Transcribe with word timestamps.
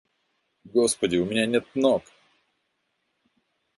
Господи, 0.63 1.17
у 1.17 1.25
меня 1.27 1.45
нет 1.45 1.67
ног. 1.75 2.03